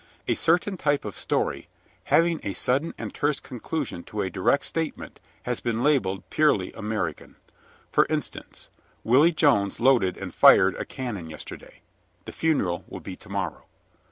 [0.27, 1.67] A certain type of story,
[2.05, 7.35] having a sudden and terse conclusion to a direct statement, has been labeled purely American.
[7.91, 8.69] For instance:
[9.03, 11.81] "Willie Jones loaded and fired a cannon yesterday.
[12.25, 13.65] The funeral will be to morrow."